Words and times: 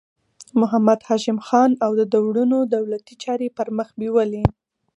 محمد 0.61 0.99
هاشم 1.07 1.37
خان 1.47 1.71
او 1.83 1.91
د 1.99 2.01
ده 2.11 2.19
وروڼو 2.27 2.59
دولتي 2.75 3.15
چارې 3.23 3.47
پر 3.57 3.67
مخ 3.77 3.89
بیولې. 3.99 4.43